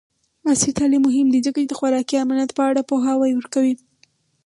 عصري 0.49 0.71
تعلیم 0.77 1.01
مهم 1.07 1.27
دی 1.33 1.39
ځکه 1.47 1.57
چې 1.61 1.67
د 1.69 1.73
خوراکي 1.79 2.15
امنیت 2.23 2.51
په 2.57 2.61
اړه 2.69 2.81
پوهاوی 2.89 3.31
ورکوي. 3.35 3.73